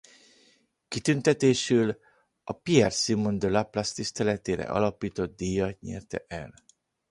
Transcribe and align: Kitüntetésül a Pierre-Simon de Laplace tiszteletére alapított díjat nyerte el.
Kitüntetésül 0.87 1.99
a 2.43 2.51
Pierre-Simon 2.51 3.39
de 3.39 3.49
Laplace 3.49 3.93
tiszteletére 3.93 4.63
alapított 4.63 5.35
díjat 5.35 5.79
nyerte 5.79 6.25
el. 6.27 6.53